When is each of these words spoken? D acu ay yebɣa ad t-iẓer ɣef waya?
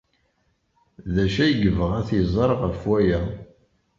D 1.13 1.15
acu 1.23 1.39
ay 1.45 1.53
yebɣa 1.61 1.95
ad 1.99 2.05
t-iẓer 2.07 2.49
ɣef 2.61 2.81
waya? 2.89 3.21